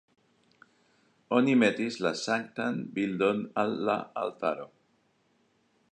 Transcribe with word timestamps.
Oni 1.39 1.53
metis 1.63 1.99
la 2.05 2.13
sanktan 2.23 2.81
bildon 2.97 3.45
al 3.65 3.77
la 3.91 3.99
altaro. 4.23 4.67